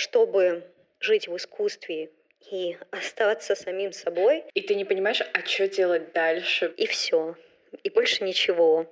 [0.00, 0.64] чтобы
[0.98, 2.08] жить в искусстве
[2.50, 4.44] и остаться самим собой.
[4.54, 6.72] И ты не понимаешь, а что делать дальше.
[6.78, 7.36] И все.
[7.84, 8.86] И больше ничего.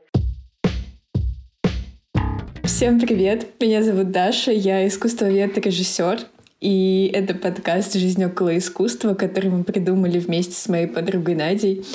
[2.62, 3.46] Всем привет!
[3.58, 6.18] Меня зовут Даша, я искусствовед и режиссер.
[6.60, 11.86] И это подкаст «Жизнь около искусства», который мы придумали вместе с моей подругой Надей.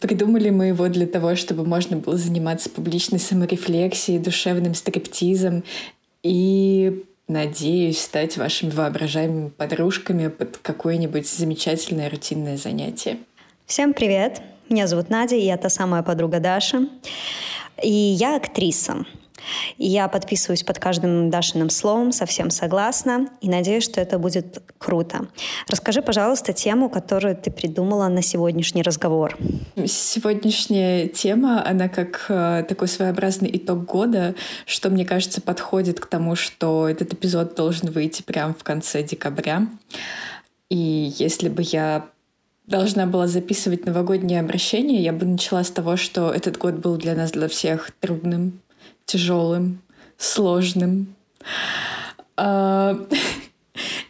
[0.00, 5.64] Придумали мы его для того, чтобы можно было заниматься публичной саморефлексией, душевным стриптизом
[6.22, 13.18] и надеюсь стать вашими воображаемыми подружками под какое-нибудь замечательное рутинное занятие.
[13.66, 14.42] Всем привет!
[14.68, 16.88] Меня зовут Надя, и я та самая подруга Даши.
[17.82, 19.04] И я актриса.
[19.78, 25.26] Я подписываюсь под каждым Дашиным словом, совсем согласна, и надеюсь, что это будет круто.
[25.68, 29.36] Расскажи, пожалуйста, тему, которую ты придумала на сегодняшний разговор.
[29.86, 34.34] Сегодняшняя тема, она как э, такой своеобразный итог года,
[34.66, 39.66] что, мне кажется, подходит к тому, что этот эпизод должен выйти прямо в конце декабря.
[40.68, 42.06] И если бы я
[42.66, 47.14] должна была записывать новогоднее обращение, я бы начала с того, что этот год был для
[47.14, 48.60] нас, для всех трудным,
[49.04, 49.80] тяжелым,
[50.16, 51.14] сложным.
[52.36, 52.98] А,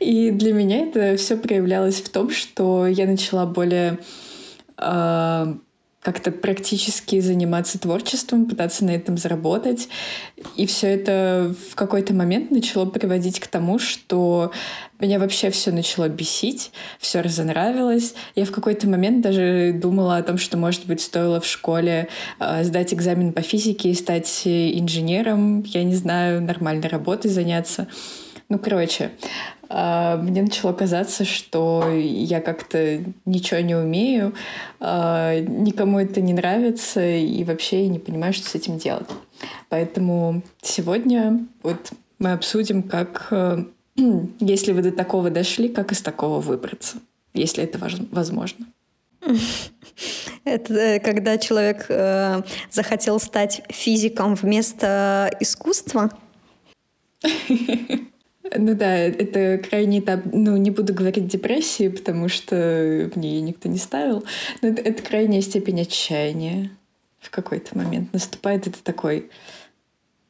[0.01, 3.99] и для меня это все проявлялось в том, что я начала более
[4.77, 5.57] а,
[6.03, 9.89] как-то практически заниматься творчеством, пытаться на этом заработать.
[10.57, 14.51] И все это в какой-то момент начало приводить к тому, что
[14.99, 18.15] меня вообще все начало бесить, все разонравилось.
[18.35, 22.09] Я в какой-то момент даже думала о том, что, может быть, стоило в школе
[22.41, 27.87] э, сдать экзамен по физике и стать инженером, я не знаю, нормальной работой заняться.
[28.49, 29.13] Ну, короче,
[29.73, 34.35] мне начало казаться, что я как-то ничего не умею,
[34.81, 39.09] а, никому это не нравится, и вообще я не понимаю, что с этим делать.
[39.71, 43.65] Поэтому сегодня вот мы обсудим, как, э,
[44.41, 46.99] если вы до такого дошли, как из такого выбраться,
[47.35, 47.79] если это
[48.11, 48.67] возможно.
[50.45, 56.11] Это э, когда человек э, захотел стать физиком вместо искусства?
[58.57, 60.21] Ну да, это крайний этап.
[60.33, 64.25] Ну, не буду говорить депрессии, потому что мне ее никто не ставил.
[64.61, 66.71] Но это, это крайняя степень отчаяния
[67.21, 68.13] в какой-то момент.
[68.13, 69.31] Наступает это такой,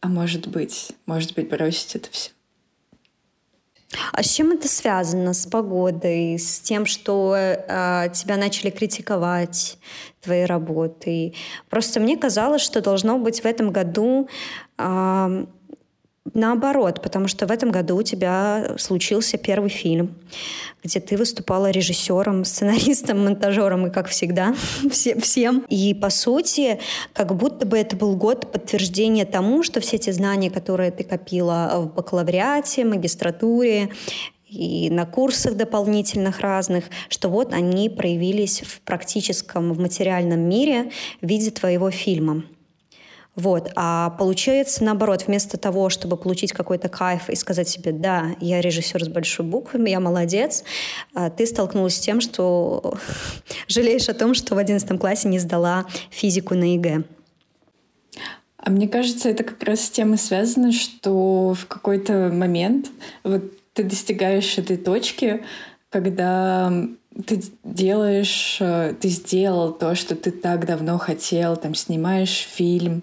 [0.01, 2.31] а может быть, может быть, бросить это все.
[4.13, 5.35] А с чем это связано?
[5.35, 9.79] С погодой, с тем, что э, тебя начали критиковать
[10.21, 11.35] твоей работой?
[11.69, 14.29] Просто мне казалось, что должно быть в этом году
[14.79, 15.47] э,
[16.35, 20.15] Наоборот, потому что в этом году у тебя случился первый фильм,
[20.83, 24.55] где ты выступала режиссером, сценаристом, монтажером и, как всегда,
[24.91, 25.67] все, всем.
[25.69, 26.81] И, по сути,
[27.13, 31.73] как будто бы это был год подтверждения тому, что все те знания, которые ты копила
[31.77, 33.91] в бакалавриате, магистратуре,
[34.49, 41.27] и на курсах дополнительных разных, что вот они проявились в практическом, в материальном мире в
[41.27, 42.43] виде твоего фильма.
[43.35, 43.71] Вот.
[43.77, 49.05] А получается наоборот, вместо того, чтобы получить какой-то кайф и сказать себе, да, я режиссер
[49.05, 50.65] с большой буквы, я молодец,
[51.15, 52.95] а ты столкнулась с тем, что
[53.69, 57.05] жалеешь о том, что в одиннадцатом классе не сдала физику на ЕГЭ.
[58.59, 62.91] А мне кажется, это как раз с тем и связано, что в какой-то момент
[63.25, 65.43] вот ты достигаешь этой точки,
[65.89, 66.73] когда
[67.27, 73.03] ты делаешь, э, ты сделал то, что ты так давно хотел, там снимаешь фильм,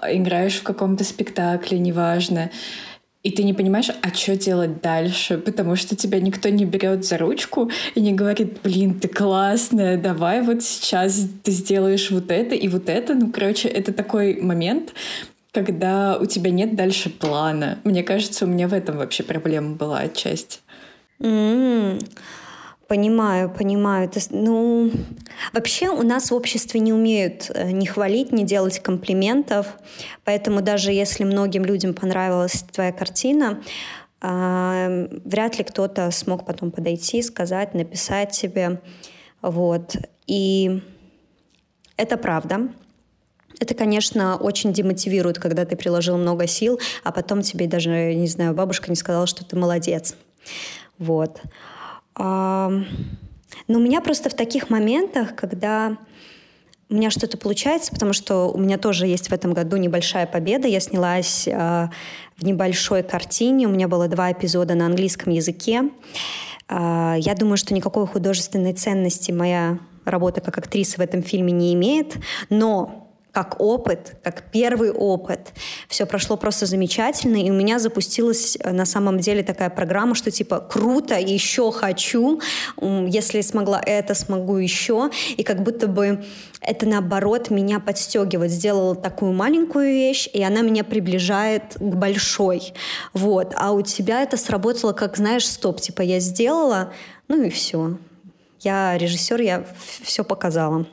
[0.00, 2.50] э, играешь в каком-то спектакле, неважно,
[3.26, 7.18] и ты не понимаешь, а что делать дальше, потому что тебя никто не берет за
[7.18, 12.68] ручку и не говорит, блин, ты классная, давай вот сейчас ты сделаешь вот это и
[12.68, 13.14] вот это.
[13.14, 14.94] Ну, короче, это такой момент,
[15.50, 17.80] когда у тебя нет дальше плана.
[17.82, 20.60] Мне кажется, у меня в этом вообще проблема была отчасти.
[21.18, 22.04] Mm-hmm.
[22.88, 24.08] Понимаю, понимаю.
[24.30, 24.92] Ну,
[25.52, 29.66] вообще у нас в обществе не умеют э, не хвалить, не делать комплиментов,
[30.24, 33.60] поэтому даже если многим людям понравилась твоя картина,
[34.22, 38.80] э, вряд ли кто-то смог потом подойти, сказать, написать тебе,
[39.42, 39.96] вот.
[40.28, 40.80] И
[41.96, 42.68] это правда.
[43.58, 48.54] Это, конечно, очень демотивирует, когда ты приложил много сил, а потом тебе даже, не знаю,
[48.54, 50.14] бабушка не сказала, что ты молодец.
[50.98, 51.40] Вот.
[52.18, 52.84] Но
[53.68, 55.96] у меня просто в таких моментах, когда
[56.88, 60.68] у меня что-то получается, потому что у меня тоже есть в этом году небольшая победа.
[60.68, 61.88] Я снялась э,
[62.36, 65.90] в небольшой картине, у меня было два эпизода на английском языке.
[66.68, 71.74] Э, я думаю, что никакой художественной ценности моя работа как актриса в этом фильме не
[71.74, 72.16] имеет,
[72.50, 73.05] но
[73.36, 75.52] как опыт, как первый опыт.
[75.88, 80.30] Все прошло просто замечательно, и у меня запустилась э, на самом деле такая программа, что
[80.30, 82.40] типа круто, еще хочу,
[82.80, 86.24] если смогла это, смогу еще, и как будто бы
[86.62, 88.50] это наоборот меня подстегивает.
[88.50, 92.72] Сделала такую маленькую вещь, и она меня приближает к большой.
[93.12, 93.52] Вот.
[93.54, 96.94] А у тебя это сработало как, знаешь, стоп, типа я сделала,
[97.28, 97.98] ну и все.
[98.60, 99.66] Я режиссер, я
[100.02, 100.86] все показала.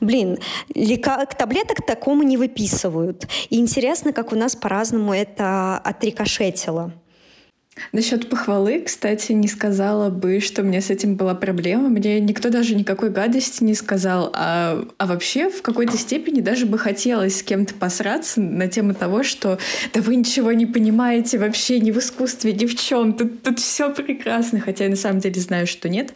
[0.00, 0.38] Блин,
[0.74, 1.26] лека...
[1.26, 3.26] таблеток такому не выписывают.
[3.50, 6.92] И интересно, как у нас по-разному это отрикошетило.
[7.92, 11.88] Насчет похвалы, кстати, не сказала бы, что меня с этим была проблема.
[11.88, 14.30] Мне никто даже никакой гадости не сказал.
[14.34, 19.22] А, а вообще в какой-то степени даже бы хотелось с кем-то посраться на тему того,
[19.22, 19.58] что
[19.92, 23.12] да вы ничего не понимаете вообще ни в искусстве, ни в чем.
[23.12, 24.60] Тут, тут все прекрасно.
[24.60, 26.12] Хотя я на самом деле знаю, что нет.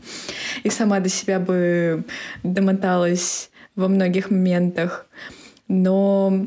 [0.62, 2.04] И сама до себя бы
[2.42, 5.06] домоталась во многих моментах.
[5.68, 6.46] Но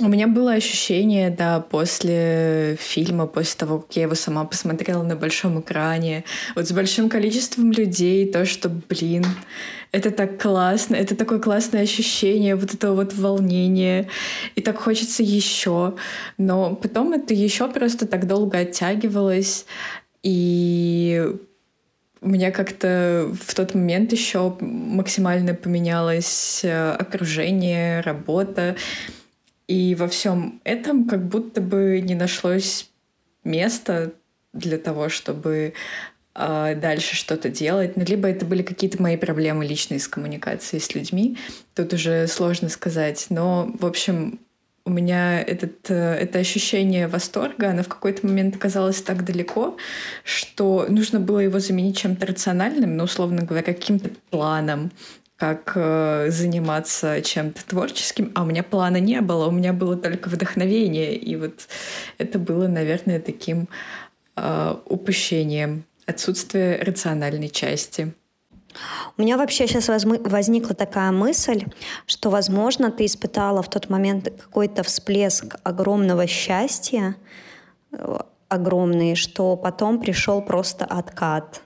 [0.00, 5.16] у меня было ощущение, да, после фильма, после того, как я его сама посмотрела на
[5.16, 6.24] большом экране,
[6.54, 9.24] вот с большим количеством людей, то, что, блин,
[9.92, 14.08] это так классно, это такое классное ощущение, вот это вот волнение,
[14.54, 15.94] и так хочется еще.
[16.38, 19.66] Но потом это еще просто так долго оттягивалось,
[20.22, 21.22] и
[22.22, 28.76] у меня как-то в тот момент еще максимально поменялось э, окружение, работа.
[29.68, 32.90] И во всем этом как будто бы не нашлось
[33.44, 34.12] места
[34.52, 35.74] для того, чтобы
[36.34, 37.96] э, дальше что-то делать.
[37.96, 41.38] Ну, либо это были какие-то мои проблемы личные с коммуникацией с людьми.
[41.74, 43.26] Тут уже сложно сказать.
[43.30, 44.40] Но, в общем,
[44.84, 49.76] у меня этот, э, это ощущение восторга, оно в какой-то момент оказалось так далеко,
[50.24, 54.90] что нужно было его заменить чем-то рациональным, ну, условно говоря, каким-то планом,
[55.42, 60.28] как э, заниматься чем-то творческим, а у меня плана не было, у меня было только
[60.28, 61.66] вдохновение, и вот
[62.18, 63.68] это было, наверное, таким
[64.36, 68.12] э, упущением, отсутствие рациональной части.
[69.18, 71.64] У меня вообще сейчас возникла такая мысль,
[72.06, 77.16] что, возможно, ты испытала в тот момент какой-то всплеск огромного счастья,
[77.90, 81.62] э, огромный, что потом пришел просто откат.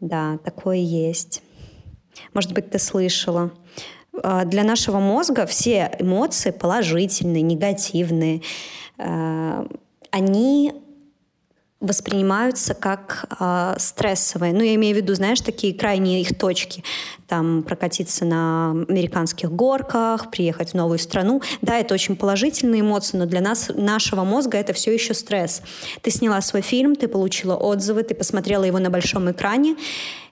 [0.00, 1.42] Да, такое есть.
[2.34, 3.50] Может быть, ты слышала.
[4.22, 8.42] А, для нашего мозга все эмоции положительные, негативные,
[8.98, 9.66] а,
[10.10, 10.72] они
[11.82, 14.52] воспринимаются как э, стрессовые.
[14.52, 16.84] Ну, я имею в виду, знаешь, такие крайние их точки.
[17.26, 21.42] Там прокатиться на американских горках, приехать в новую страну.
[21.60, 25.60] Да, это очень положительные эмоции, но для нас, нашего мозга это все еще стресс.
[26.02, 29.74] Ты сняла свой фильм, ты получила отзывы, ты посмотрела его на большом экране,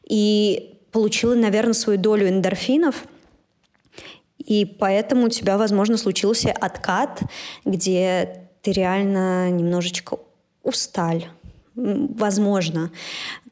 [0.08, 3.04] и получила, наверное, свою долю эндорфинов,
[4.38, 7.22] и поэтому у тебя, возможно, случился откат,
[7.64, 10.18] где ты реально немножечко
[10.62, 11.28] усталь.
[11.76, 12.90] Возможно.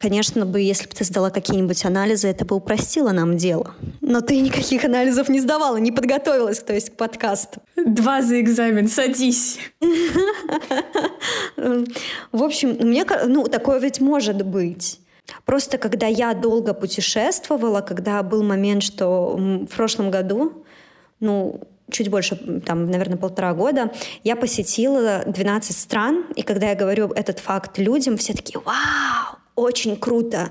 [0.01, 3.75] Конечно бы, если бы ты сдала какие-нибудь анализы, это бы упростило нам дело.
[4.01, 7.63] Но ты никаких анализов не сдавала, не подготовилась, то есть к подкасту.
[7.77, 9.59] Два за экзамен, садись.
[11.57, 15.01] В общем, мне, ну, такое ведь может быть.
[15.45, 20.65] Просто когда я долго путешествовала, когда был момент, что в прошлом году,
[21.21, 21.61] ну,
[21.91, 23.93] чуть больше, там, наверное, полтора года,
[24.25, 29.39] я посетила 12 стран, и когда я говорю этот факт людям, все такие «Вау!
[29.55, 30.51] Очень круто!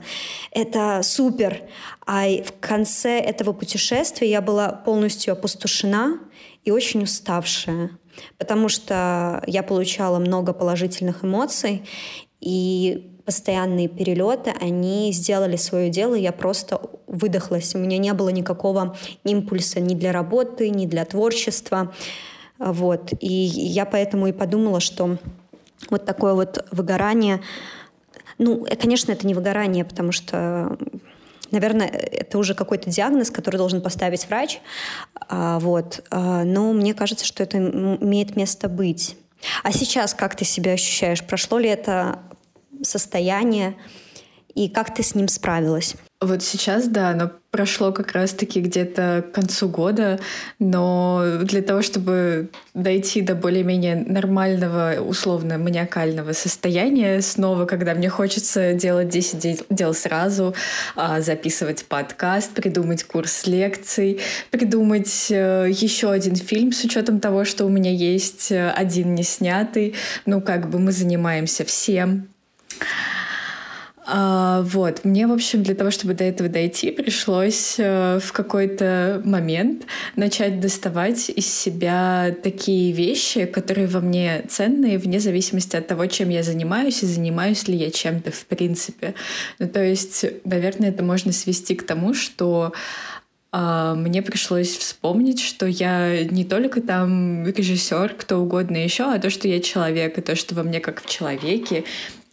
[0.51, 1.61] Это супер!»
[2.05, 6.19] А в конце этого путешествия я была полностью опустошена
[6.63, 7.91] и очень уставшая,
[8.37, 11.87] потому что я получала много положительных эмоций,
[12.41, 17.75] и постоянные перелеты, они сделали свое дело, я просто выдохлась.
[17.75, 21.93] У меня не было никакого импульса ни для работы, ни для творчества.
[22.57, 23.11] Вот.
[23.19, 25.17] И я поэтому и подумала, что
[25.89, 27.41] вот такое вот выгорание,
[28.37, 30.77] ну, э, конечно, это не выгорание, потому что
[31.49, 34.59] Наверное, это уже какой-то диагноз, который должен поставить врач.
[35.29, 36.03] А, вот.
[36.09, 39.15] А, но мне кажется, что это имеет место быть.
[39.63, 41.23] А сейчас как ты себя ощущаешь?
[41.23, 42.19] Прошло ли это
[42.83, 43.75] состояние,
[44.55, 45.95] и как ты с ним справилась?
[46.19, 50.19] Вот сейчас, да, оно прошло как раз-таки где-то к концу года,
[50.57, 58.73] но для того, чтобы дойти до более-менее нормального, условно, маниакального состояния снова, когда мне хочется
[58.73, 60.55] делать 10 дел сразу,
[60.95, 64.19] а, записывать подкаст, придумать курс лекций,
[64.49, 69.21] придумать э, еще один фильм с учетом того, что у меня есть э, один не
[69.21, 69.93] снятый,
[70.25, 72.27] ну, как бы мы занимаемся всем,
[74.09, 79.21] А, вот, мне, в общем, для того, чтобы до этого дойти, пришлось э, в какой-то
[79.25, 86.05] момент начать доставать из себя такие вещи, которые во мне ценные, вне зависимости от того,
[86.05, 89.13] чем я занимаюсь, и занимаюсь ли я чем-то в принципе.
[89.59, 92.71] Ну, то есть, наверное, это можно свести к тому, что
[93.51, 99.29] а, мне пришлось вспомнить, что я не только там режиссер, кто угодно еще, а то,
[99.29, 101.83] что я человек, и то, что во мне как в человеке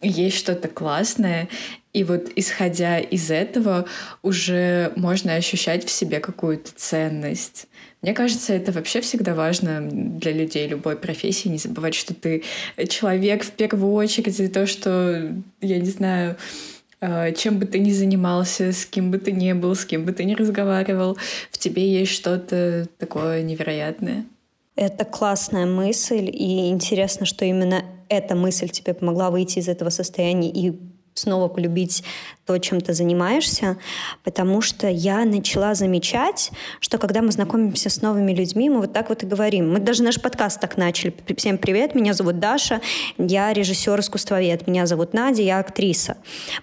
[0.04, 1.48] есть что-то классное,
[1.92, 3.86] и вот исходя из этого
[4.22, 7.66] уже можно ощущать в себе какую-то ценность.
[8.02, 12.42] Мне кажется, это вообще всегда важно для людей любой профессии, не забывать, что ты
[12.88, 15.32] человек в первую очередь, и то, что,
[15.62, 16.36] я не знаю,
[17.00, 20.12] а, чем бы ты ни занимался, с кем бы ты ни был, с кем бы
[20.12, 21.16] ты ни разговаривал,
[21.50, 24.24] в тебе есть что-то такое невероятное.
[24.76, 30.50] Это классная мысль, и интересно, что именно эта мысль тебе помогла выйти из этого состояния
[30.50, 30.78] и
[31.14, 32.02] снова полюбить
[32.44, 33.78] то, чем ты занимаешься,
[34.24, 39.08] потому что я начала замечать, что когда мы знакомимся с новыми людьми, мы вот так
[39.08, 39.72] вот и говорим.
[39.72, 41.14] Мы даже наш подкаст так начали.
[41.36, 42.80] Всем привет, меня зовут Даша,
[43.16, 46.16] я режиссер-искусствовед, меня зовут Надя, я актриса.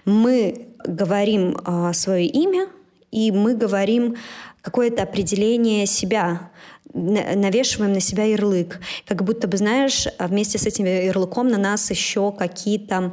[0.04, 2.68] Мы говорим э, свое имя,
[3.10, 4.16] и мы говорим
[4.60, 6.50] какое-то определение себя,
[6.94, 8.80] навешиваем на себя ярлык.
[9.06, 13.12] Как будто бы, знаешь, вместе с этим ярлыком на нас еще какие-то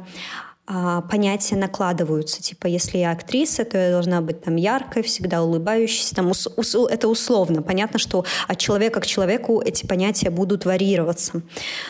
[0.72, 2.40] а, понятия накладываются.
[2.40, 6.14] Типа, если я актриса, то я должна быть там яркой, всегда улыбающейся.
[6.14, 7.60] Там, ус, ус, это условно.
[7.60, 11.42] Понятно, что от человека к человеку эти понятия будут варьироваться.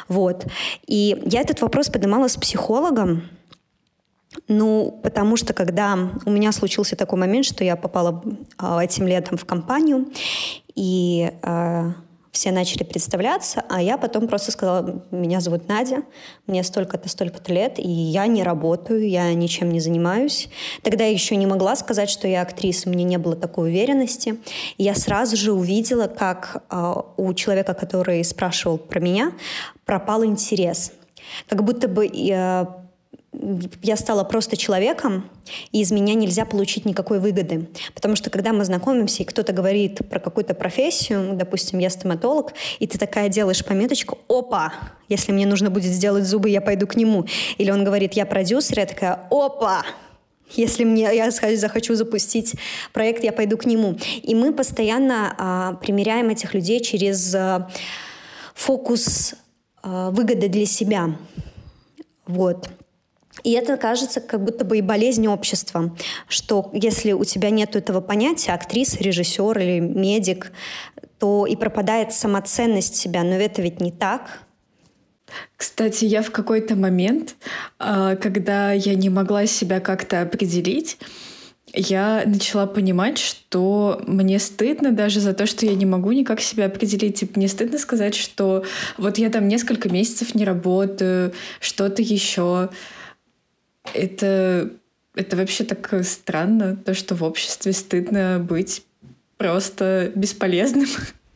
[0.09, 0.47] Вот.
[0.87, 3.29] И я этот вопрос поднимала с психологом,
[4.49, 8.23] ну, потому что когда у меня случился такой момент, что я попала
[8.57, 10.07] а, этим летом в компанию,
[10.75, 11.95] и а,
[12.33, 16.03] все начали представляться, а я потом просто сказала, меня зовут Надя,
[16.47, 20.49] мне столько-то, столько-то лет, и я не работаю, я ничем не занимаюсь.
[20.83, 24.37] Тогда я еще не могла сказать, что я актриса, меня не было такой уверенности.
[24.79, 29.33] И я сразу же увидела, как э, у человека, который спрашивал про меня,
[29.85, 30.93] пропал интерес.
[31.49, 32.67] Как будто бы э,
[33.83, 35.31] я стала просто человеком,
[35.73, 37.69] и из меня нельзя получить никакой выгоды.
[37.95, 42.87] Потому что когда мы знакомимся, и кто-то говорит про какую-то профессию, допустим, я стоматолог, и
[42.87, 44.73] ты такая делаешь пометочку, опа,
[45.09, 47.27] если мне нужно будет сделать зубы, я пойду к нему.
[47.59, 49.85] Или он говорит, я продюсер, я такая, опа,
[50.53, 52.55] если мне я захочу запустить
[52.93, 53.99] проект, я пойду к нему.
[54.23, 57.71] И мы постоянно а, примеряем этих людей через а,
[58.55, 59.35] фокус
[59.83, 61.17] а, выгоды для себя.
[62.27, 62.69] Вот.
[63.43, 65.97] И это кажется как будто бы и болезнь общества,
[66.29, 70.53] что если у тебя нет этого понятия, актриса, режиссер или медик,
[71.19, 73.23] то и пропадает самоценность себя.
[73.23, 74.43] Но это ведь не так.
[75.57, 77.37] Кстати, я в какой-то момент,
[77.79, 80.99] а, когда я не могла себя как-то определить,
[81.73, 86.67] я начала понимать, что мне стыдно даже за то, что я не могу никак себя
[86.67, 87.21] определить.
[87.21, 88.65] Типа, мне стыдно сказать, что
[88.99, 92.71] вот я там несколько месяцев не работаю, что-то еще
[93.95, 94.71] это,
[95.15, 98.85] это вообще так странно, то, что в обществе стыдно быть
[99.37, 100.87] просто бесполезным.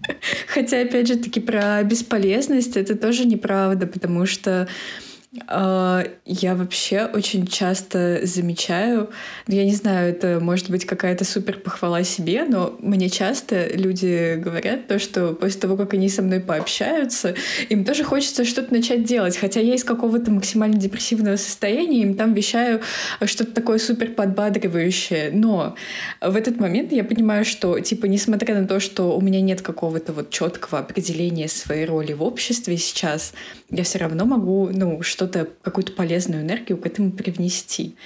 [0.49, 4.69] Хотя, опять же, таки про бесполезность это тоже неправда, потому что
[5.37, 9.11] я вообще очень часто замечаю,
[9.49, 14.87] я не знаю, это может быть какая-то супер похвала себе, но мне часто люди говорят
[14.87, 17.35] то, что после того, как они со мной пообщаются,
[17.69, 22.33] им тоже хочется что-то начать делать, хотя я из какого-то максимально депрессивного состояния им там
[22.33, 22.81] вещаю
[23.25, 25.75] что-то такое супер подбадривающее, но
[26.21, 30.13] в этот момент я понимаю, что, типа, несмотря на то, что у меня нет какого-то
[30.13, 33.35] вот четкого определения своей роли в обществе сейчас,
[33.71, 37.97] я все равно могу, ну, что-то, какую-то полезную энергию к этому привнести.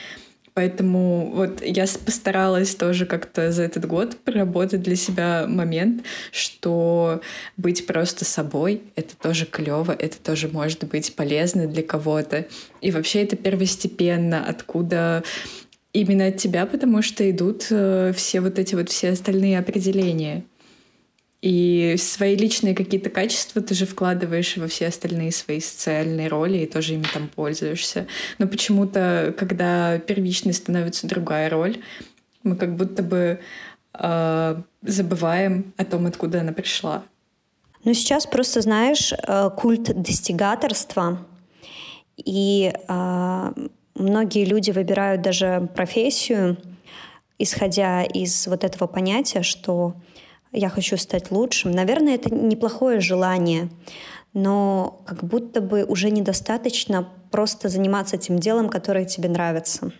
[0.54, 7.20] Поэтому вот я постаралась тоже как-то за этот год проработать для себя момент, что
[7.56, 12.46] быть просто собой— это тоже клево, это тоже может быть полезно для кого-то.
[12.80, 15.22] И вообще это первостепенно, откуда
[15.92, 20.44] именно от тебя, потому что идут э, все вот эти вот все остальные определения.
[21.40, 26.66] И свои личные какие-то качества ты же вкладываешь во все остальные свои социальные роли и
[26.66, 28.08] тоже ими там пользуешься.
[28.38, 31.78] Но почему-то, когда первичной становится другая роль,
[32.42, 33.40] мы как будто бы
[33.94, 37.04] э, забываем о том, откуда она пришла.
[37.84, 41.24] Ну, сейчас просто, знаешь, э, культ достигаторства,
[42.16, 43.52] и э,
[43.94, 46.56] многие люди выбирают даже профессию,
[47.38, 49.94] исходя из вот этого понятия, что
[50.52, 51.72] я хочу стать лучшим.
[51.72, 53.70] Наверное, это неплохое желание,
[54.32, 59.92] но как будто бы уже недостаточно просто заниматься тем делом, которое тебе нравится.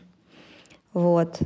[0.92, 1.38] Вот.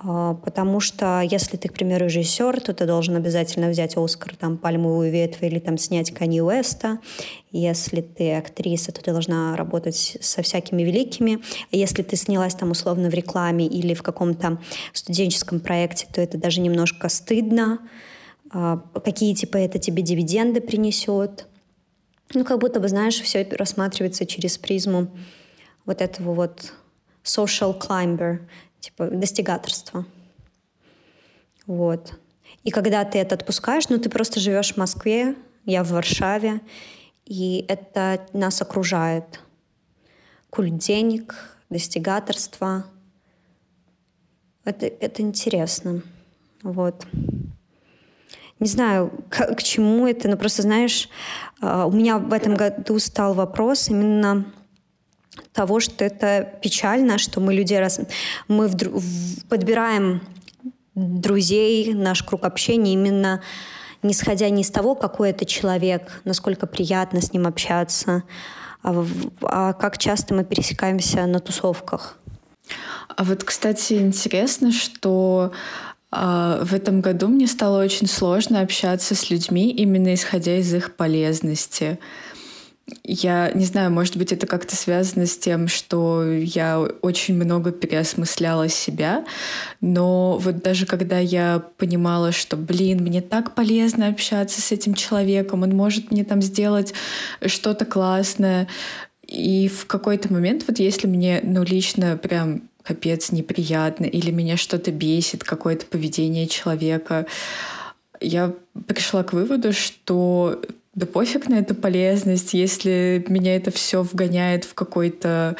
[0.00, 4.56] А, потому что если ты, к примеру, режиссер, то ты должен обязательно взять Оскар, там,
[4.56, 6.98] «Пальмовую ветвь» или там снять Канье Уэста.
[7.50, 11.40] Если ты актриса, то ты должна работать со всякими великими.
[11.72, 14.58] Если ты снялась там условно в рекламе или в каком-то
[14.92, 17.80] студенческом проекте, то это даже немножко стыдно.
[18.50, 21.46] А, какие, типа, это тебе дивиденды принесет.
[22.34, 25.08] Ну, как будто бы, знаешь, все рассматривается через призму
[25.84, 26.72] вот этого вот
[27.24, 28.40] social climber,
[28.80, 30.06] типа достигаторства.
[31.66, 32.18] Вот.
[32.64, 36.60] И когда ты это отпускаешь, ну ты просто живешь в Москве, я в Варшаве,
[37.24, 39.40] и это нас окружает.
[40.50, 41.34] Культ денег,
[41.68, 42.86] достигаторство.
[44.64, 46.02] Это, это интересно.
[46.62, 47.06] Вот.
[48.60, 51.08] Не знаю, к, к чему это, но просто, знаешь,
[51.60, 54.46] а, у меня в этом году стал вопрос именно
[55.52, 58.00] того, что это печально, что мы людей раз...
[58.48, 59.02] мы вдруг
[59.48, 60.20] подбираем
[60.94, 63.40] друзей, наш круг общения именно
[64.02, 68.22] не сходя не из того, какой это человек, насколько приятно с ним общаться,
[68.82, 69.04] а,
[69.42, 72.16] а как часто мы пересекаемся на тусовках.
[73.16, 75.52] А вот, кстати, интересно, что
[76.10, 81.98] в этом году мне стало очень сложно общаться с людьми, именно исходя из их полезности.
[83.04, 88.68] Я не знаю, может быть, это как-то связано с тем, что я очень много переосмысляла
[88.68, 89.26] себя,
[89.82, 95.64] но вот даже когда я понимала, что, блин, мне так полезно общаться с этим человеком,
[95.64, 96.94] он может мне там сделать
[97.44, 98.68] что-то классное,
[99.26, 104.90] и в какой-то момент, вот если мне, ну, лично прям капец неприятно, или меня что-то
[104.90, 107.26] бесит, какое-то поведение человека,
[108.18, 108.54] я
[108.86, 110.58] пришла к выводу, что
[110.94, 115.54] да пофиг на эту полезность, если меня это все вгоняет в какой-то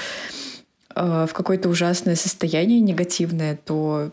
[0.97, 4.11] э, в какое-то ужасное состояние негативное, то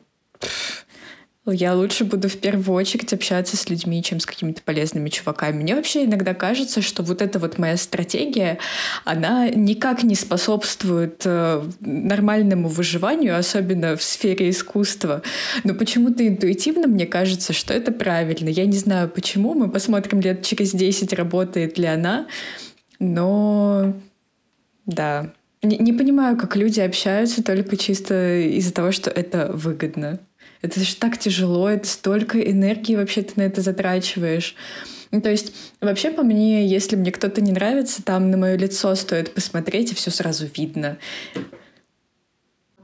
[1.52, 5.62] я лучше буду в первую очередь общаться с людьми, чем с какими-то полезными чуваками.
[5.62, 8.58] Мне вообще иногда кажется, что вот эта вот моя стратегия,
[9.04, 15.22] она никак не способствует э, нормальному выживанию, особенно в сфере искусства.
[15.64, 18.50] Но почему-то интуитивно мне кажется, что это правильно.
[18.50, 19.54] Я не знаю почему.
[19.54, 22.26] Мы посмотрим лет через 10, работает ли она.
[23.00, 23.94] Но
[24.86, 25.32] да.
[25.62, 30.20] Не, не понимаю, как люди общаются только чисто из-за того, что это выгодно.
[30.66, 34.56] Это же так тяжело, это столько энергии вообще ты на это затрачиваешь.
[35.12, 38.96] Ну, то есть, вообще, по мне, если мне кто-то не нравится, там на мое лицо
[38.96, 40.98] стоит посмотреть, и все сразу видно.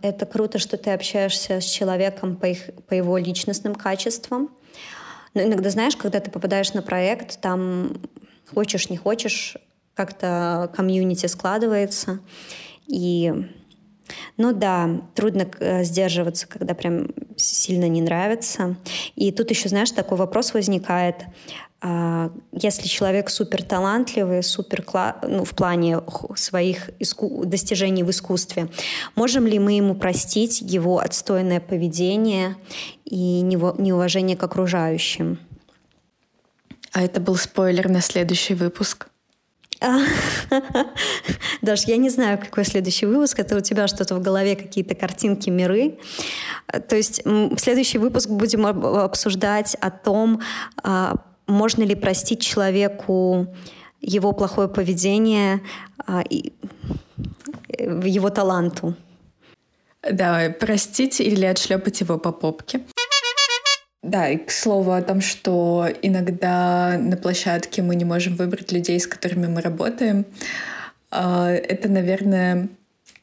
[0.02, 4.50] Это круто, что ты общаешься с человеком по, их, по его личностным качествам.
[5.34, 8.00] Но иногда, знаешь, когда ты попадаешь на проект, там
[8.54, 9.58] хочешь, не хочешь,
[9.96, 12.20] как-то комьюнити складывается.
[12.88, 13.34] И
[14.38, 17.08] ну да, трудно э, сдерживаться, когда прям
[17.42, 18.76] сильно не нравится.
[19.16, 21.26] И тут еще, знаешь, такой вопрос возникает.
[21.84, 24.86] А, если человек супер талантливый, супер
[25.28, 26.02] ну, в плане
[26.36, 27.44] своих иску...
[27.46, 28.70] достижений в искусстве,
[29.16, 32.56] можем ли мы ему простить его отстойное поведение
[33.06, 35.40] и неуважение к окружающим?
[36.94, 39.11] А это был спойлер на следующий выпуск.
[41.62, 43.40] Даш, я не знаю, какой следующий выпуск.
[43.40, 45.98] Это у тебя что-то в голове, какие-то картинки, миры.
[46.88, 47.24] То есть
[47.58, 50.42] следующий выпуск будем обсуждать о том,
[50.84, 51.16] а,
[51.48, 53.48] можно ли простить человеку
[54.02, 55.62] его плохое поведение,
[56.06, 56.24] а,
[57.80, 58.96] его таланту.
[60.10, 62.82] Да, простить или отшлепать его по попке.
[64.04, 69.00] Да, и к слову о том, что иногда на площадке мы не можем выбрать людей,
[69.00, 70.26] с которыми мы работаем,
[71.12, 72.68] а, это, наверное,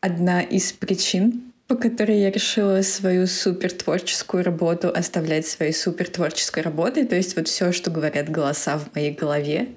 [0.01, 6.63] одна из причин, по которой я решила свою супер творческую работу оставлять своей супер творческой
[6.63, 7.05] работой.
[7.05, 9.69] То есть вот все, что говорят голоса в моей голове,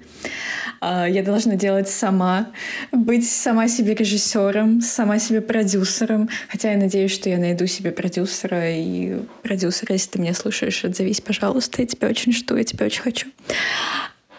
[0.80, 2.50] а, я должна делать сама,
[2.92, 6.30] быть сама себе режиссером, сама себе продюсером.
[6.48, 11.20] Хотя я надеюсь, что я найду себе продюсера и продюсера, если ты меня слушаешь, отзовись,
[11.20, 13.28] пожалуйста, я тебя очень жду, я тебя очень хочу.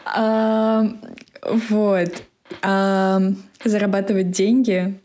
[0.05, 0.87] А,
[1.43, 2.23] вот.
[2.63, 3.21] А,
[3.63, 4.99] зарабатывать деньги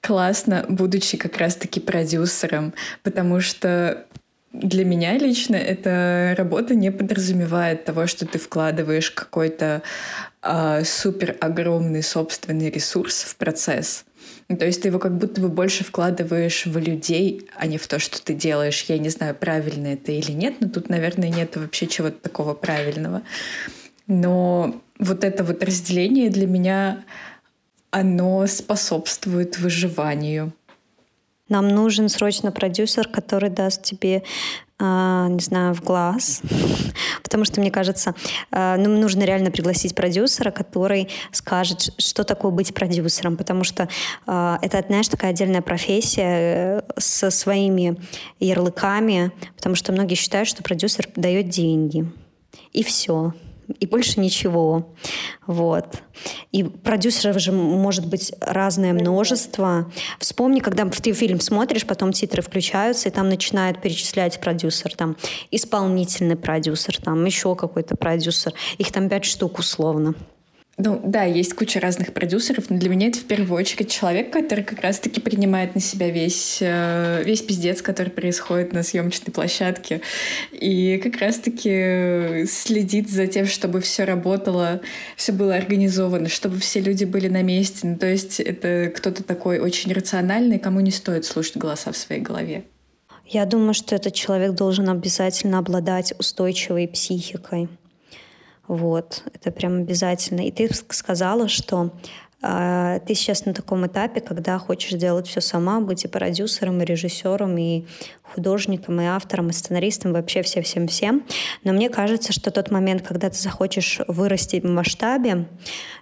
[0.00, 4.06] классно, будучи как раз-таки продюсером, потому что
[4.52, 9.82] для меня лично эта работа не подразумевает того, что ты вкладываешь какой-то
[10.42, 14.04] э, супер огромный собственный ресурс в процесс.
[14.48, 17.86] Ну, то есть ты его как будто бы больше вкладываешь в людей, а не в
[17.88, 18.84] то, что ты делаешь.
[18.88, 23.22] Я не знаю, правильно это или нет, но тут, наверное, нет вообще чего-то такого правильного.
[24.06, 27.04] Но вот это вот разделение для меня
[27.94, 30.52] оно способствует выживанию.
[31.48, 34.24] Нам нужен срочно продюсер, который даст тебе
[34.80, 36.42] а, не знаю, в глаз,
[37.22, 38.16] потому что, мне кажется,
[38.50, 43.88] а, ну, нужно реально пригласить продюсера, который скажет, что такое быть продюсером, потому что
[44.26, 47.96] а, это, знаешь, такая отдельная профессия э, со своими
[48.40, 52.10] ярлыками, потому что многие считают, что продюсер дает деньги,
[52.72, 53.32] и все
[53.80, 54.94] и больше ничего.
[55.46, 56.02] Вот.
[56.52, 59.90] И продюсеров же может быть разное множество.
[60.18, 65.16] Вспомни, когда ты фильм смотришь, потом титры включаются, и там начинают перечислять продюсер, там
[65.50, 68.52] исполнительный продюсер, там еще какой-то продюсер.
[68.78, 70.14] Их там пять штук условно.
[70.76, 74.64] Ну да, есть куча разных продюсеров, но для меня это в первую очередь человек, который
[74.64, 80.00] как раз-таки принимает на себя весь, э, весь пиздец, который происходит на съемочной площадке.
[80.50, 84.80] И как раз-таки следит за тем, чтобы все работало,
[85.16, 87.86] все было организовано, чтобы все люди были на месте.
[87.86, 92.20] Ну, то есть это кто-то такой очень рациональный, кому не стоит слушать голоса в своей
[92.20, 92.64] голове.
[93.26, 97.68] Я думаю, что этот человек должен обязательно обладать устойчивой психикой.
[98.66, 100.46] Вот, это прям обязательно.
[100.46, 101.90] И ты сказала, что
[102.42, 106.84] э, ты сейчас на таком этапе, когда хочешь делать все сама, быть и продюсером, и
[106.84, 107.84] режиссером, и
[108.22, 111.24] художником, и автором, и сценаристом, вообще всем-всем-всем.
[111.62, 115.46] Но мне кажется, что тот момент, когда ты захочешь вырасти в масштабе,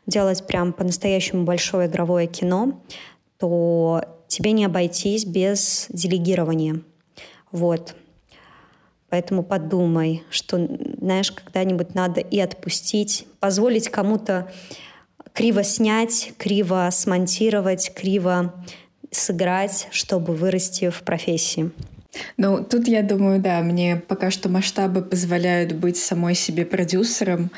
[0.06, 2.80] делать прям по-настоящему большое игровое кино,
[3.38, 6.82] то тебе не обойтись без делегирования.
[7.50, 7.96] Вот.
[9.12, 10.56] Поэтому подумай, что,
[10.98, 14.50] знаешь, когда-нибудь надо и отпустить, позволить кому-то
[15.34, 18.54] криво снять, криво смонтировать, криво
[19.10, 21.72] сыграть, чтобы вырасти в профессии.
[22.38, 27.50] Ну, тут я думаю, да, мне пока что масштабы позволяют быть самой себе продюсером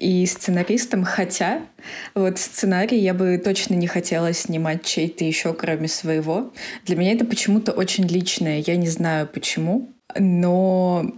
[0.00, 1.60] и сценаристом, хотя
[2.16, 6.52] вот сценарий я бы точно не хотела снимать чей-то еще, кроме своего.
[6.84, 11.12] Для меня это почему-то очень личное, я не знаю почему но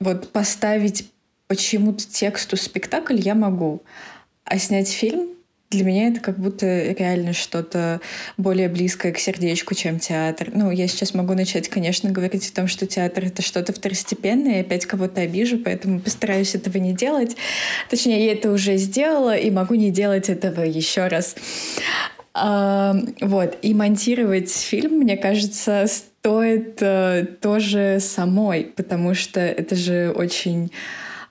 [0.00, 1.10] вот поставить
[1.46, 3.82] почему-то тексту спектакль я могу,
[4.44, 5.34] а снять фильм
[5.74, 8.00] для меня это как будто реально что-то
[8.36, 10.50] более близкое к сердечку, чем театр.
[10.54, 14.60] Ну, я сейчас могу начать, конечно, говорить о том, что театр— это что-то второстепенное, и
[14.60, 17.36] опять кого-то обижу, поэтому постараюсь этого не делать.
[17.90, 21.34] Точнее, я это уже сделала, и могу не делать этого еще раз.
[22.34, 23.58] А, вот.
[23.62, 30.72] И монтировать фильм, мне кажется, стоит э, тоже самой, потому что это же очень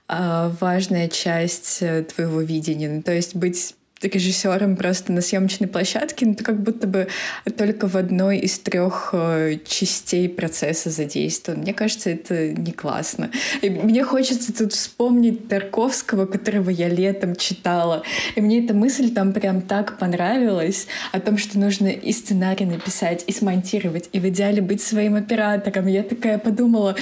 [0.08, 2.88] э, важная часть э, твоего видения.
[2.88, 3.74] Ну, то есть быть
[4.08, 7.08] режиссером просто на съемочной площадке, ну, ты как будто бы
[7.56, 11.60] только в одной из трех э, частей процесса задействован.
[11.60, 13.30] Мне кажется, это не классно.
[13.62, 18.02] И мне хочется тут вспомнить Тарковского, которого я летом читала.
[18.34, 23.24] И мне эта мысль там прям так понравилась о том, что нужно и сценарий написать,
[23.26, 25.86] и смонтировать, и в идеале быть своим оператором.
[25.86, 26.96] Я такая подумала,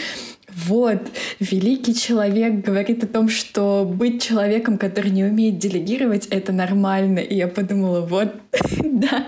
[0.54, 1.00] вот,
[1.40, 7.20] великий человек говорит о том, что быть человеком, который не умеет делегировать, это нормально.
[7.20, 8.34] И я подумала, вот,
[8.82, 9.26] да,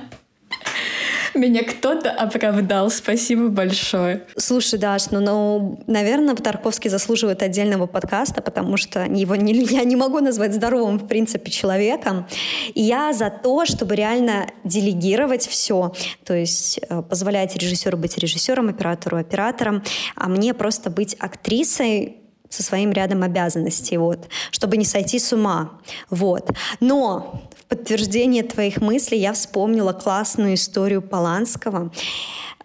[1.38, 2.90] меня кто-то оправдал.
[2.90, 4.23] Спасибо большое.
[4.37, 9.97] Слушай, Даш, ну, ну, наверное, Тарковский заслуживает отдельного подкаста, потому что его не, я не
[9.97, 12.27] могу назвать здоровым, в принципе, человеком.
[12.75, 15.92] И я за то, чтобы реально делегировать все.
[16.25, 19.83] То есть э, позволять режиссеру быть режиссером, оператору оператором,
[20.14, 22.18] а мне просто быть актрисой
[22.49, 25.81] со своим рядом обязанностей, вот, чтобы не сойти с ума.
[26.11, 26.51] Вот.
[26.81, 27.42] Но
[27.74, 31.90] подтверждение твоих мыслей я вспомнила классную историю Поланского.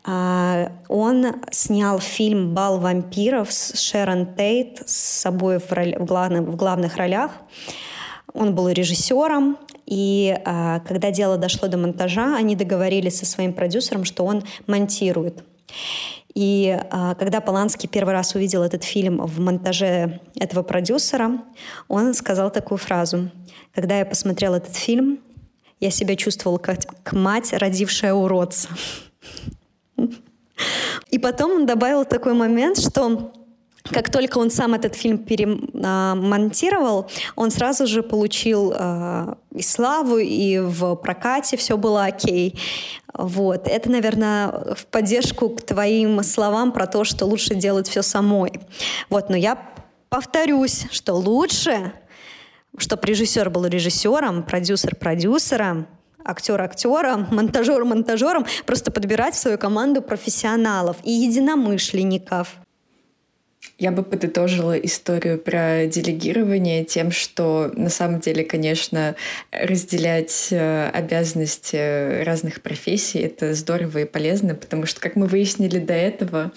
[0.05, 6.41] А, он снял фильм «Бал вампиров» с Шерон Тейт с собой в, роли, в, главных,
[6.41, 7.31] в главных ролях.
[8.33, 14.05] Он был режиссером, и а, когда дело дошло до монтажа, они договорились со своим продюсером,
[14.05, 15.43] что он монтирует.
[16.35, 21.41] И а, когда Поланский первый раз увидел этот фильм в монтаже этого продюсера,
[21.87, 23.31] он сказал такую фразу.
[23.73, 25.19] Когда я посмотрел этот фильм,
[25.79, 26.79] я себя чувствовал как
[27.11, 28.69] мать, родившая уродца.
[31.09, 33.31] И потом он добавил такой момент, что
[33.83, 40.59] как только он сам этот фильм перемонтировал, он сразу же получил э, и славу, и
[40.59, 42.59] в прокате все было окей.
[43.13, 43.67] Вот.
[43.67, 48.59] Это, наверное, в поддержку к твоим словам про то, что лучше делать все самой.
[49.09, 49.29] Вот.
[49.29, 49.57] Но я
[50.09, 51.93] повторюсь, что лучше,
[52.77, 55.87] чтобы режиссер был режиссером, продюсер продюсером,
[56.23, 62.55] актер актером, монтажер монтажером, просто подбирать в свою команду профессионалов и единомышленников.
[63.79, 69.15] Я бы подытожила историю про делегирование тем, что на самом деле, конечно,
[69.51, 75.93] разделять э, обязанности разных профессий— это здорово и полезно, потому что, как мы выяснили до
[75.93, 76.51] этого,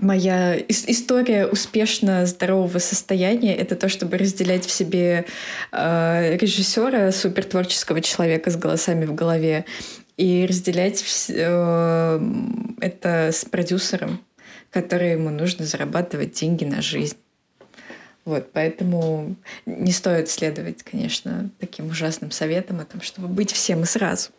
[0.00, 5.24] моя история успешно здорового состояния это то, чтобы разделять в себе
[5.72, 9.64] э, режиссера, супертворческого человека с голосами в голове,
[10.16, 12.20] и разделять э,
[12.80, 14.20] это с продюсером,
[14.72, 17.16] который ему нужно зарабатывать деньги на жизнь.
[18.24, 23.84] Вот, поэтому не стоит следовать, конечно, таким ужасным советам о том, чтобы быть всем и
[23.84, 24.30] сразу.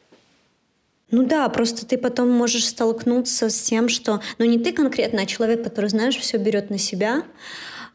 [1.12, 5.26] Ну да, просто ты потом можешь столкнуться с тем, что, ну не ты конкретно, а
[5.26, 7.24] человек, который, знаешь, все берет на себя,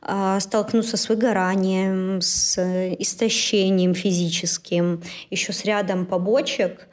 [0.02, 2.58] а, столкнуться с выгоранием, с
[2.98, 6.86] истощением физическим, еще с рядом побочек,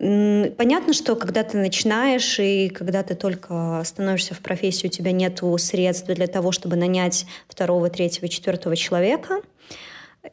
[0.00, 5.42] Понятно, что когда ты начинаешь и когда ты только становишься в профессии, у тебя нет
[5.58, 9.42] средств для того, чтобы нанять второго, третьего, четвертого человека.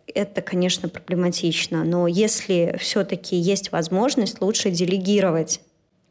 [0.08, 1.84] Это, конечно, проблематично.
[1.84, 5.60] Но если все-таки есть возможность, лучше делегировать.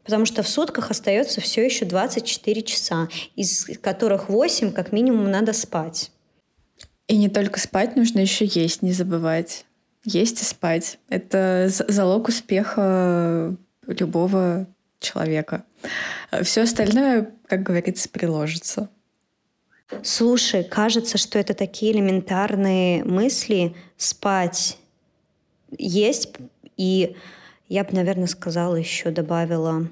[0.03, 5.53] Потому что в сутках остается все еще 24 часа, из которых 8 как минимум надо
[5.53, 6.11] спать.
[7.07, 9.65] И не только спать, нужно еще есть, не забывать
[10.07, 10.99] есть и спать.
[11.09, 14.65] Это залог успеха любого
[14.99, 15.65] человека.
[16.43, 18.89] Все остальное, как говорится, приложится.
[20.03, 24.77] Слушай, кажется, что это такие элементарные мысли спать,
[25.77, 26.35] есть.
[26.77, 27.15] И
[27.67, 29.89] я бы, наверное, сказала еще, добавила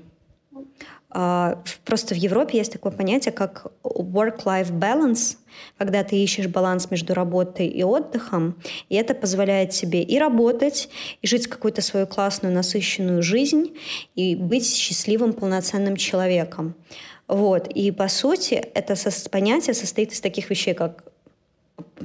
[1.86, 5.38] просто в Европе есть такое понятие, как work-life balance,
[5.78, 8.56] когда ты ищешь баланс между работой и отдыхом,
[8.89, 10.89] и это позволяет тебе и работать,
[11.21, 13.78] и жить какую-то свою классную, насыщенную жизнь,
[14.15, 16.75] и быть счастливым, полноценным человеком.
[17.30, 17.69] Вот.
[17.69, 18.95] И по сути это
[19.30, 21.06] понятие состоит из таких вещей, как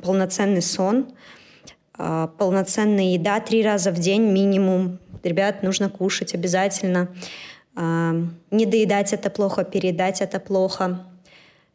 [0.02, 1.08] полноценный сон,
[1.98, 5.00] а, полноценная еда три раза в день минимум.
[5.24, 7.08] Ребят, нужно кушать обязательно
[7.80, 11.06] не доедать это плохо, передать это плохо.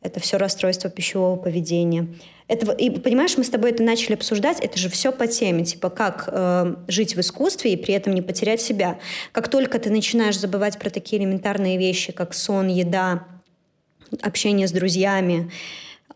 [0.01, 2.07] Это все расстройство пищевого поведения.
[2.47, 5.89] Это, и понимаешь, мы с тобой это начали обсуждать, это же все по теме, типа
[5.89, 8.99] как э, жить в искусстве и при этом не потерять себя.
[9.31, 13.25] Как только ты начинаешь забывать про такие элементарные вещи, как сон, еда,
[14.21, 15.51] общение с друзьями,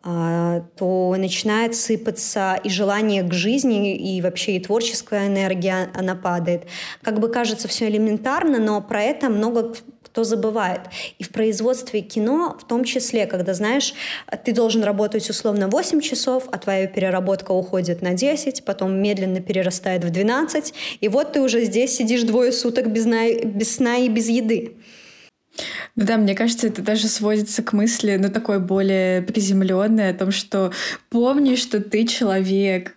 [0.01, 6.67] то начинает сыпаться и желание к жизни, и вообще и творческая энергия, она падает.
[7.01, 9.73] Как бы кажется все элементарно, но про это много
[10.11, 10.81] кто забывает.
[11.19, 13.93] И в производстве кино в том числе, когда, знаешь,
[14.43, 20.03] ты должен работать условно 8 часов, а твоя переработка уходит на 10, потом медленно перерастает
[20.03, 24.29] в 12, и вот ты уже здесь сидишь двое суток без без сна и без
[24.29, 24.77] еды.
[25.95, 30.31] Ну да, мне кажется, это даже сводится к мысли, ну, такой более приземленной о том,
[30.31, 30.71] что
[31.09, 32.95] помни, что ты человек.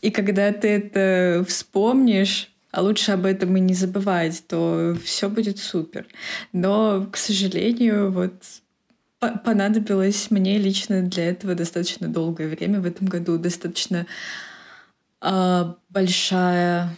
[0.00, 5.58] И когда ты это вспомнишь, а лучше об этом и не забывать, то все будет
[5.58, 6.06] супер.
[6.52, 8.34] Но, к сожалению, вот
[9.18, 14.06] понадобилось мне лично для этого достаточно долгое время в этом году, достаточно
[15.20, 16.96] э, большая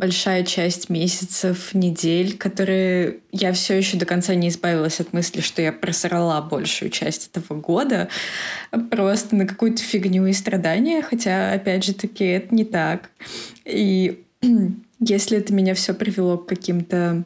[0.00, 5.60] большая часть месяцев, недель, которые я все еще до конца не избавилась от мысли, что
[5.60, 8.08] я просрала большую часть этого года
[8.90, 13.10] просто на какую-то фигню и страдания, хотя, опять же таки, это не так.
[13.66, 14.24] И
[15.00, 17.24] если это меня все привело к каким-то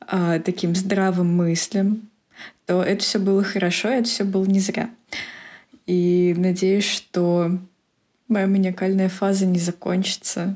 [0.00, 2.10] а, таким здравым мыслям,
[2.66, 4.90] то это все было хорошо, это все было не зря.
[5.86, 7.58] И надеюсь, что
[8.28, 10.54] моя маниакальная фаза не закончится,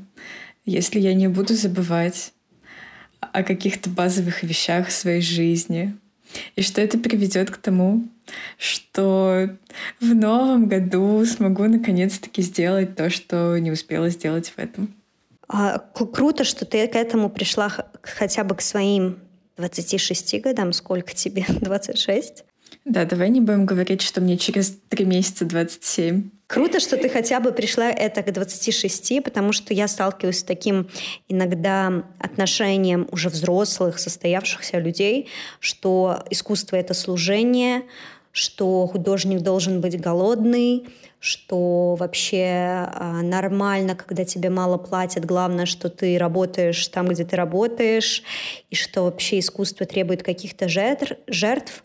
[0.69, 2.33] если я не буду забывать
[3.21, 5.97] о каких-то базовых вещах в своей жизни,
[6.57, 8.07] и что это приведет к тому,
[8.59, 9.57] что
[10.01, 14.95] в новом году смогу наконец-таки сделать то, что не успела сделать в этом.
[15.49, 19.19] А, круто, что ты к этому пришла хотя бы к своим
[19.57, 20.75] 26 годам.
[20.75, 21.47] Сколько тебе?
[21.49, 22.45] 26?
[22.85, 26.29] Да, давай не будем говорить, что мне через три месяца 27.
[26.49, 30.89] Круто, что ты хотя бы пришла это к 26, потому что я сталкиваюсь с таким
[31.29, 35.29] иногда отношением уже взрослых, состоявшихся людей,
[35.61, 37.83] что искусство— это служение,
[38.33, 40.89] что художник должен быть голодный,
[41.21, 42.47] что вообще
[42.95, 48.23] а, нормально, когда тебе мало платят, главное, что ты работаешь там, где ты работаешь,
[48.71, 51.13] и что вообще искусство требует каких-то жертв.
[51.27, 51.85] жертв.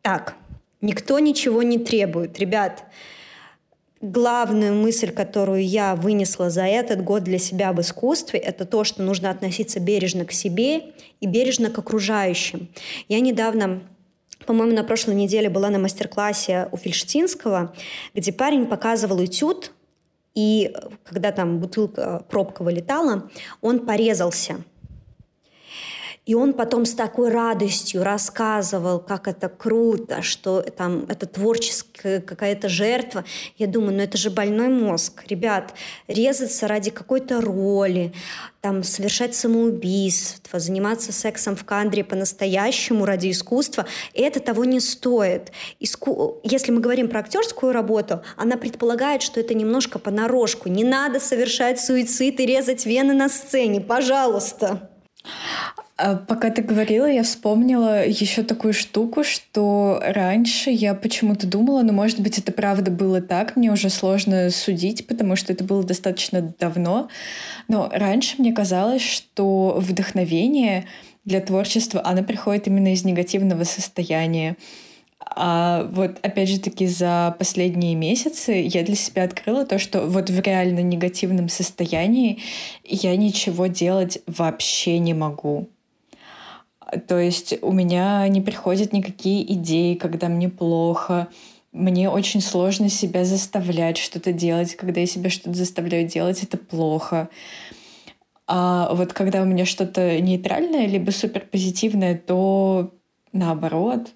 [0.00, 0.36] Так,
[0.80, 2.38] никто ничего не требует.
[2.38, 2.84] Ребят,
[4.00, 9.02] главную мысль, которую я вынесла за этот год для себя в искусстве, это то, что
[9.02, 12.68] нужно относиться бережно к себе и бережно к окружающим.
[13.08, 13.82] Я недавно
[14.46, 17.74] по-моему, на прошлой неделе была на мастер-классе у Фельштинского,
[18.14, 19.72] где парень показывал этюд,
[20.34, 20.72] и
[21.04, 23.28] когда там бутылка, пробка вылетала,
[23.60, 24.62] он порезался–
[26.28, 32.68] и он потом с такой радостью рассказывал, как это круто, что там это творческая какая-то
[32.68, 33.24] жертва.
[33.56, 35.24] Я думаю, ну это же больной мозг.
[35.26, 35.72] Ребят,
[36.06, 38.12] резаться ради какой-то роли,
[38.60, 45.50] там, совершать самоубийство, заниматься сексом в кадре по-настоящему ради искусства, это того не стоит.
[45.80, 46.42] Иску...
[46.42, 50.68] Если мы говорим про актерскую работу, она предполагает, что это немножко понарошку.
[50.68, 54.90] Не надо совершать суицид и резать вены на сцене, пожалуйста.
[55.96, 61.92] А пока ты говорила, я вспомнила еще такую штуку, что раньше я почему-то думала, ну,
[61.92, 66.54] может быть, это правда было так, мне уже сложно судить, потому что это было достаточно
[66.60, 67.08] давно,
[67.66, 70.86] но раньше мне казалось, что вдохновение
[71.24, 74.56] для творчества, оно приходит именно из негативного состояния.
[75.30, 80.30] А вот опять же таки за последние месяцы я для себя открыла то, что вот
[80.30, 82.38] в реально негативном состоянии
[82.84, 85.68] я ничего делать вообще не могу.
[87.06, 91.28] То есть у меня не приходят никакие идеи, когда мне плохо.
[91.72, 94.74] Мне очень сложно себя заставлять что-то делать.
[94.74, 97.28] Когда я себя что-то заставляю делать, это плохо.
[98.46, 102.94] А вот когда у меня что-то нейтральное, либо суперпозитивное, то
[103.32, 104.08] наоборот,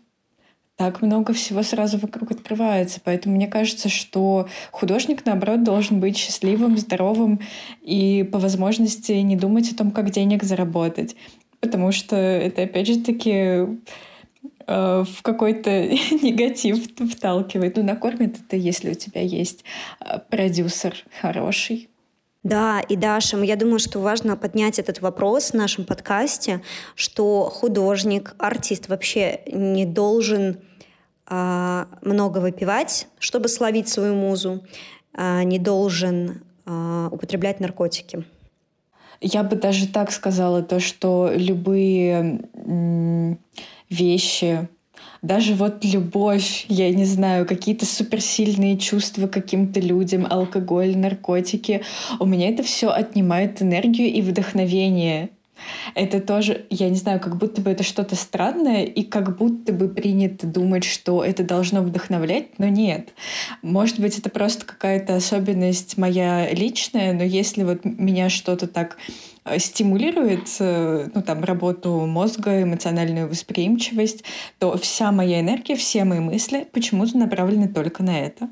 [0.82, 3.00] так много всего сразу вокруг открывается.
[3.04, 7.40] Поэтому мне кажется, что художник, наоборот, должен быть счастливым, здоровым
[7.82, 11.16] и по возможности не думать о том, как денег заработать
[11.62, 13.66] потому что это, опять же таки, э,
[14.66, 15.70] в какой-то
[16.22, 17.76] негатив вталкивает.
[17.76, 19.64] Ну, накормит это, если у тебя есть
[20.00, 21.88] э, продюсер хороший.
[22.42, 26.60] Да, и Даша, я думаю, что важно поднять этот вопрос в нашем подкасте,
[26.96, 30.58] что художник, артист вообще не должен
[32.02, 34.62] много выпивать, чтобы словить свою музу,
[35.14, 38.24] а, не должен а, употреблять наркотики.
[39.20, 42.42] Я бы даже так сказала, то, что любые
[43.88, 44.68] вещи,
[45.22, 51.82] даже вот любовь, я не знаю, какие-то суперсильные чувства каким-то людям, алкоголь, наркотики,
[52.18, 55.30] у меня это все отнимает энергию и вдохновение.
[55.94, 59.88] Это тоже, я не знаю, как будто бы это что-то странное, и как будто бы
[59.88, 63.10] принято думать, что это должно вдохновлять, но нет.
[63.62, 68.96] Может быть, это просто какая-то особенность моя личная, но если вот меня что-то так
[69.44, 74.24] э, стимулирует, э, ну, там, работу мозга, эмоциональную восприимчивость,
[74.58, 78.48] то вся моя энергия, все мои мысли почему-то направлены только на это.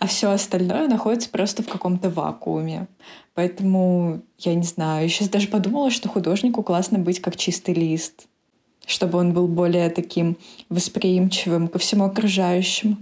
[0.00, 2.86] А все остальное находится просто в каком-то вакууме.
[3.34, 8.26] Поэтому, я не знаю, я сейчас даже подумала, что художнику классно быть как чистый лист,
[8.86, 10.36] чтобы он был более таким
[10.68, 12.96] восприимчивым ко всему окружающему.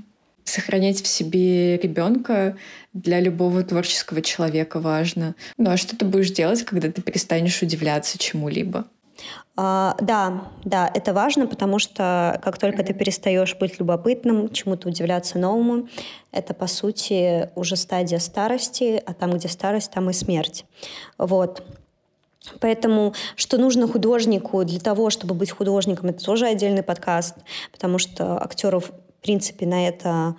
[0.45, 2.57] Сохранять в себе ребенка
[2.93, 5.35] для любого творческого человека важно.
[5.59, 8.87] Ну а что ты будешь делать, когда ты перестанешь удивляться чему-либо?
[9.57, 15.39] А, да, да, это важно, потому что как только ты перестаешь быть любопытным, чему-то удивляться
[15.39, 15.89] новому,
[16.31, 20.67] это, по сути, уже стадия старости, а там, где старость, там и смерть.
[21.17, 21.63] Вот.
[22.61, 27.35] Поэтому, что нужно художнику для того, чтобы быть художником, это тоже отдельный подкаст,
[27.73, 30.37] потому что актеров, в принципе, на это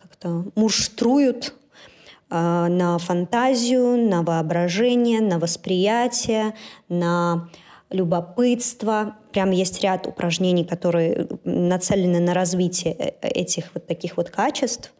[0.00, 1.54] как-то муштруют,
[2.30, 6.54] а, на фантазию, на воображение, на восприятие,
[6.88, 7.48] на
[7.90, 9.16] любопытство.
[9.32, 14.92] Прям есть ряд упражнений, которые нацелены на развитие э, этих вот таких вот качеств.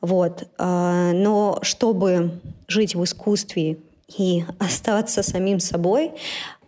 [0.00, 0.44] Вот.
[0.58, 3.78] А, но чтобы жить в искусстве
[4.16, 6.12] и оставаться самим собой,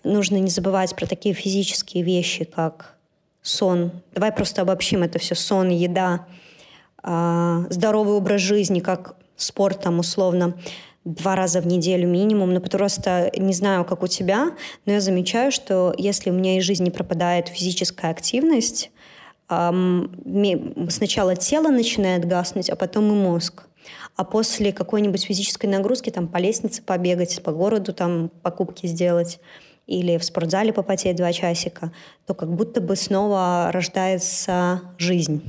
[0.04, 2.96] нужно не забывать про такие физические вещи, как
[3.42, 3.92] сон.
[4.12, 5.34] Давай просто обобщим это все.
[5.34, 6.26] Сон, еда,
[7.02, 10.58] здоровый образ жизни, как спорт там условно,
[11.06, 14.50] два раза в неделю минимум, но просто не знаю, как у тебя,
[14.84, 18.90] но я замечаю, что если у меня из жизни пропадает физическая активность,
[19.48, 23.62] сначала тело начинает гаснуть, а потом и мозг.
[24.16, 29.38] А после какой-нибудь физической нагрузки, там, по лестнице побегать, по городу там покупки сделать,
[29.86, 31.92] или в спортзале попотеть два часика,
[32.26, 35.40] то как будто бы снова рождается жизнь.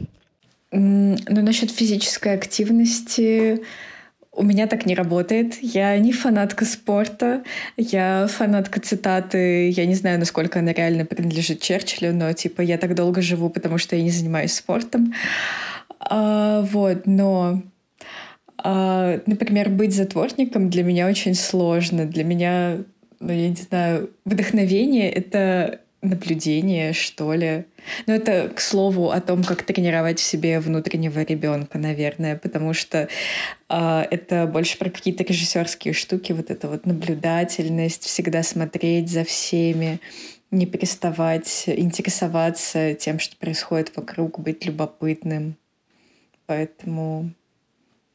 [0.72, 3.64] Ну, насчет физической активности
[4.38, 5.58] у меня так не работает.
[5.62, 7.44] Я не фанатка спорта.
[7.76, 9.70] Я фанатка цитаты.
[9.70, 13.80] Я не знаю, насколько она реально принадлежит Черчиллю, но типа я так долго живу, потому
[13.80, 15.14] что я не занимаюсь спортом.
[16.00, 17.64] А, вот, но
[18.58, 22.06] а, например, быть затворником для меня очень сложно.
[22.06, 22.78] Для меня,
[23.20, 27.66] ну, я не знаю, вдохновение— это наблюдение, что ли.
[28.06, 33.08] Но это, к слову, о том, как тренировать в себе внутреннего ребенка, наверное, потому что
[33.70, 40.00] э, это больше про какие-то режиссерские штуки, вот эта вот наблюдательность, всегда смотреть за всеми,
[40.52, 45.56] не переставать интересоваться тем, что происходит вокруг, быть любопытным.
[46.46, 47.32] Поэтому,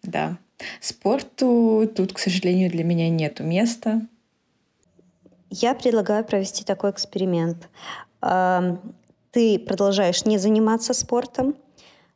[0.03, 0.38] да.
[0.80, 4.07] Спорту тут, к сожалению, для меня нету места.
[5.55, 7.68] Я предлагаю провести такой эксперимент.
[8.20, 11.57] Ты продолжаешь не заниматься спортом,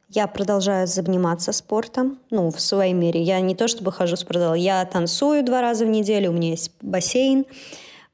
[0.08, 3.20] я продолжаю заниматься спортом, ну, в своей мере.
[3.20, 6.50] Я не то чтобы хожу в спортзал, я танцую два раза в неделю, у меня
[6.50, 7.44] есть бассейн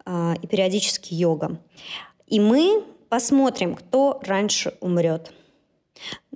[0.07, 1.59] э, и периодически йога.
[2.27, 5.31] И мы посмотрим, кто раньше умрет.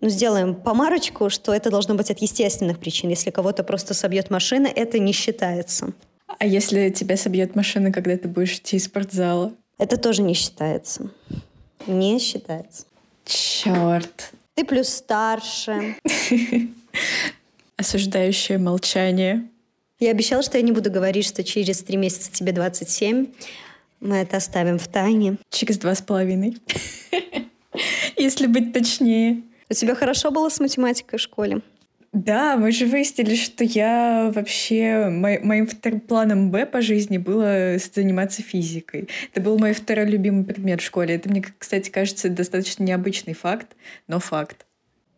[0.00, 3.10] Ну, сделаем помарочку, что это должно быть от естественных причин.
[3.10, 5.92] Если кого-то просто собьет машина, это не считается.
[6.26, 9.52] А если тебя собьет машина, когда ты будешь идти из спортзала?
[9.78, 11.10] Это тоже не считается.
[11.86, 12.84] Не считается.
[13.24, 14.32] Черт.
[14.54, 15.96] Ты плюс старше.
[17.76, 19.48] Осуждающее молчание.
[19.98, 23.26] Я обещала, что я не буду говорить, что через три месяца тебе 27.
[24.00, 25.38] Мы это оставим в тайне.
[25.50, 26.58] Через два с половиной.
[28.16, 29.42] Если быть точнее.
[29.68, 31.60] У тебя хорошо было с математикой в школе?
[32.12, 35.08] Да, мы же выяснили, что я вообще...
[35.10, 39.08] Мо моим вторым планом Б по жизни было заниматься физикой.
[39.32, 41.14] Это был мой второй любимый предмет в школе.
[41.14, 43.76] Это мне, кстати, кажется достаточно необычный факт,
[44.08, 44.66] но факт.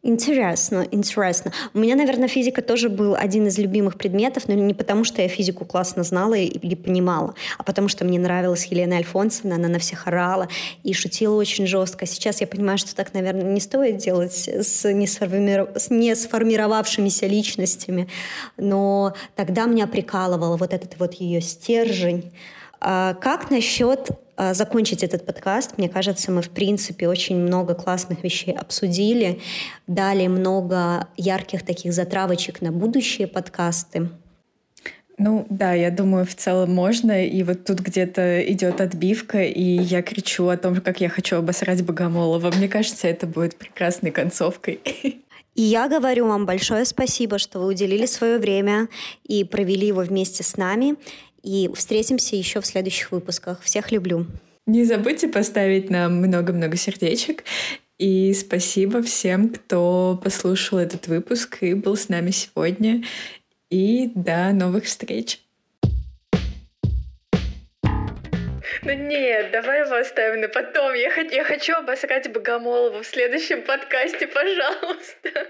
[0.02, 1.52] Интересно, интересно.
[1.74, 5.28] У меня, наверное, физика тоже был один из любимых предметов, но не потому, что я
[5.28, 10.06] физику классно знала или понимала, а потому что мне нравилась Елена Альфонсовна, она на всех
[10.06, 10.48] орала
[10.84, 12.06] и шутила очень жестко.
[12.06, 15.70] Сейчас я понимаю, что так, наверное, не стоит делать с, несформиров...
[15.74, 18.08] с несформировавшимися личностями,
[18.56, 22.32] но тогда меня прикалывало вот этот вот ее стержень.
[22.80, 24.10] А как насчет
[24.52, 25.78] закончить этот подкаст.
[25.78, 29.40] Мне кажется, мы, в принципе, очень много классных вещей обсудили,
[29.86, 34.08] дали много ярких таких затравочек на будущие подкасты.
[35.20, 37.26] Ну да, я думаю, в целом можно.
[37.26, 41.82] И вот тут где-то идет отбивка, и я кричу о том, как я хочу обосрать
[41.84, 42.52] Богомолова.
[42.52, 44.80] Мне кажется, это будет прекрасной концовкой.
[45.56, 48.86] И я говорю вам большое спасибо, что вы уделили свое время
[49.24, 50.94] и провели его вместе с нами.
[51.42, 53.62] И встретимся еще в следующих выпусках.
[53.62, 54.26] Всех люблю.
[54.66, 57.44] Не забудьте поставить нам много-много сердечек.
[57.98, 63.02] И спасибо всем, кто послушал этот выпуск и был с нами сегодня.
[63.70, 65.40] И до новых встреч!
[68.82, 70.94] Ну нет, давай его оставим на потом.
[70.94, 75.48] Я, х- я хочу обосрать Богомолову в следующем подкасте, пожалуйста.